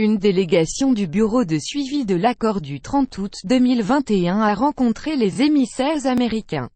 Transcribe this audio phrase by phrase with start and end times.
[0.00, 5.42] Une délégation du Bureau de suivi de l'accord du 30 août 2021 a rencontré les
[5.42, 6.68] émissaires américains.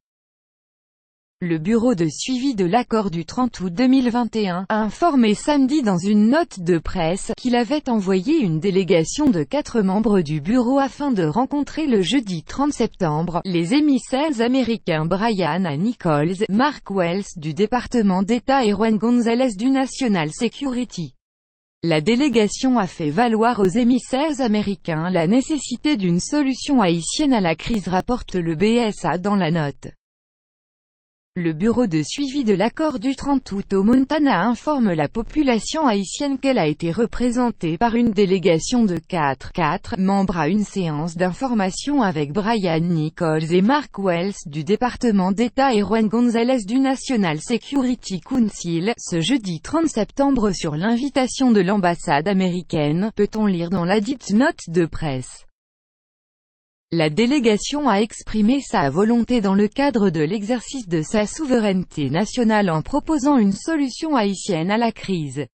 [1.40, 6.30] Le Bureau de suivi de l'accord du 30 août 2021 a informé samedi dans une
[6.30, 11.22] note de presse qu'il avait envoyé une délégation de quatre membres du bureau afin de
[11.22, 15.76] rencontrer le jeudi 30 septembre les émissaires américains Brian.
[15.78, 21.14] Nichols, Mark Wells du département d'État et Juan Gonzalez du National Security.
[21.84, 27.56] La délégation a fait valoir aux émissaires américains la nécessité d'une solution haïtienne à la
[27.56, 29.88] crise rapporte le BSA dans la note.
[31.34, 36.36] Le bureau de suivi de l'accord du 30 août au Montana informe la population haïtienne
[36.36, 42.02] qu'elle a été représentée par une délégation de 4, 4 membres à une séance d'information
[42.02, 48.20] avec Brian Nichols et Mark Wells du département d'État et Juan Gonzalez du National Security
[48.20, 54.34] Council, ce jeudi 30 septembre sur l'invitation de l'ambassade américaine, peut-on lire dans la dite
[54.34, 55.46] note de presse.
[56.94, 62.68] La délégation a exprimé sa volonté dans le cadre de l'exercice de sa souveraineté nationale
[62.68, 65.46] en proposant une solution haïtienne à la crise.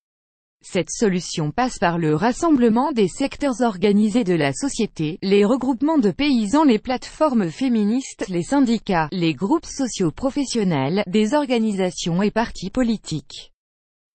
[0.60, 6.10] Cette solution passe par le rassemblement des secteurs organisés de la société, les regroupements de
[6.10, 13.52] paysans, les plateformes féministes, les syndicats, les groupes socio-professionnels, des organisations et partis politiques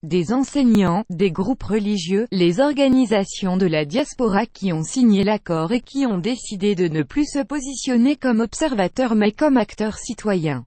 [0.03, 5.81] des enseignants, des groupes religieux, les organisations de la diaspora qui ont signé l'accord et
[5.81, 10.65] qui ont décidé de ne plus se positionner comme observateurs mais comme acteurs citoyens.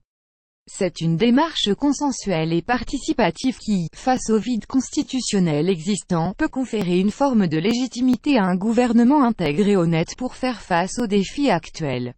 [0.69, 7.11] C'est une démarche consensuelle et participative qui, face au vide constitutionnel existant, peut conférer une
[7.11, 12.15] forme de légitimité à un gouvernement intégré honnête pour faire face aux défis actuels.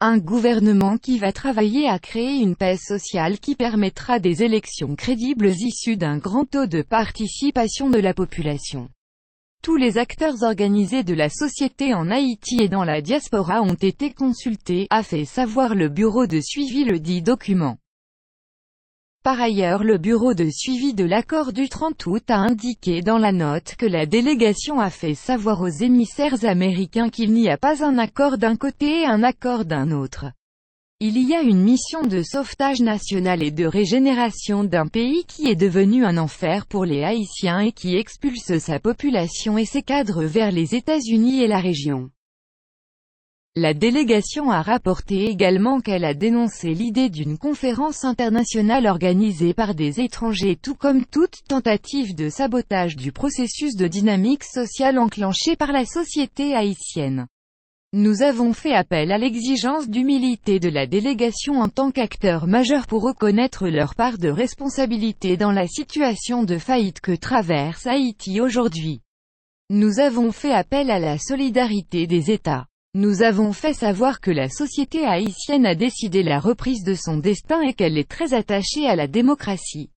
[0.00, 5.50] Un gouvernement qui va travailler à créer une paix sociale qui permettra des élections crédibles
[5.50, 8.88] issues d'un grand taux de participation de la population.
[9.62, 14.12] Tous les acteurs organisés de la société en Haïti et dans la diaspora ont été
[14.12, 17.78] consultés, a fait savoir le bureau de suivi le dit document.
[19.24, 23.32] Par ailleurs le bureau de suivi de l'accord du 30 août a indiqué dans la
[23.32, 27.96] note que la délégation a fait savoir aux émissaires américains qu'il n'y a pas un
[27.96, 30.26] accord d'un côté et un accord d'un autre.
[31.00, 35.56] Il y a une mission de sauvetage national et de régénération d'un pays qui est
[35.56, 40.52] devenu un enfer pour les Haïtiens et qui expulse sa population et ses cadres vers
[40.52, 42.10] les États-Unis et la région.
[43.56, 50.00] La délégation a rapporté également qu'elle a dénoncé l'idée d'une conférence internationale organisée par des
[50.00, 55.84] étrangers tout comme toute tentative de sabotage du processus de dynamique sociale enclenché par la
[55.84, 57.28] société haïtienne.
[57.92, 63.02] Nous avons fait appel à l'exigence d'humilité de la délégation en tant qu'acteur majeur pour
[63.04, 69.00] reconnaître leur part de responsabilité dans la situation de faillite que traverse Haïti aujourd'hui.
[69.70, 72.66] Nous avons fait appel à la solidarité des États.
[72.96, 77.60] Nous avons fait savoir que la société haïtienne a décidé la reprise de son destin
[77.62, 79.90] et qu'elle est très attachée à la démocratie.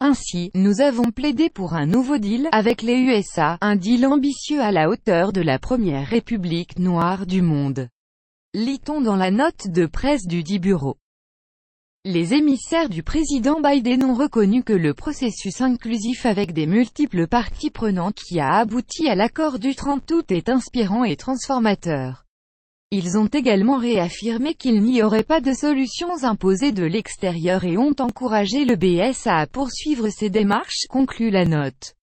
[0.00, 4.70] Ainsi, nous avons plaidé pour un nouveau deal avec les USA, un deal ambitieux à
[4.70, 7.88] la hauteur de la première république noire du monde.
[8.52, 10.98] Lit-on dans la note de presse du dit bureau.
[12.04, 17.70] Les émissaires du président Biden ont reconnu que le processus inclusif avec des multiples parties
[17.70, 22.25] prenantes qui a abouti à l'accord du 30 août est inspirant et transformateur.
[22.92, 27.94] Ils ont également réaffirmé qu'il n'y aurait pas de solutions imposées de l'extérieur et ont
[27.98, 31.94] encouragé le BSA à poursuivre ses démarches, conclut la note.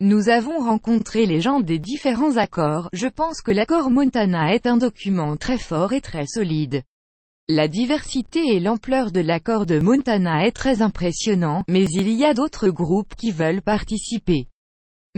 [0.00, 4.76] Nous avons rencontré les gens des différents accords, je pense que l'accord Montana est un
[4.76, 6.82] document très fort et très solide.
[7.48, 12.34] La diversité et l'ampleur de l'accord de Montana est très impressionnant, mais il y a
[12.34, 14.46] d'autres groupes qui veulent participer.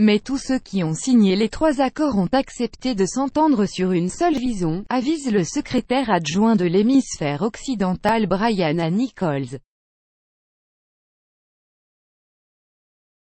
[0.03, 4.09] Mais tous ceux qui ont signé les trois accords ont accepté de s'entendre sur une
[4.09, 8.89] seule vision, avise le secrétaire adjoint de l'hémisphère occidental Brian.
[8.89, 9.59] Nichols.